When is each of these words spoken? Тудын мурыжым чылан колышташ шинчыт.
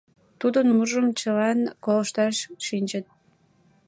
Тудын 0.39 0.67
мурыжым 0.75 1.07
чылан 1.19 1.59
колышташ 1.85 2.35
шинчыт. 2.65 3.05